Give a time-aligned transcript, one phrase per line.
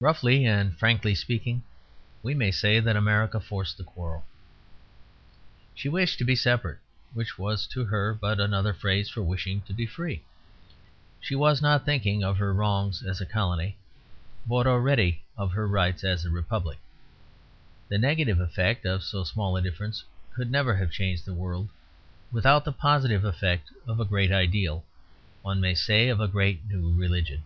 [0.00, 1.62] Roughly and frankly speaking,
[2.20, 4.24] we may say that America forced the quarrel.
[5.72, 6.80] She wished to be separate,
[7.14, 10.24] which was to her but another phrase for wishing to be free.
[11.20, 13.78] She was not thinking of her wrongs as a colony,
[14.48, 16.80] but already of her rights as a republic.
[17.88, 20.02] The negative effect of so small a difference
[20.34, 21.68] could never have changed the world,
[22.32, 24.84] without the positive effect of a great ideal,
[25.42, 27.44] one may say of a great new religion.